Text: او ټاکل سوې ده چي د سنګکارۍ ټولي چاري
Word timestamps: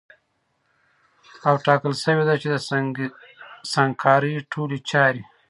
او 1.47 1.55
ټاکل 1.65 1.93
سوې 2.03 2.23
ده 2.29 2.35
چي 2.41 2.47
د 2.51 2.55
سنګکارۍ 3.73 4.33
ټولي 4.51 4.79
چاري 4.89 5.23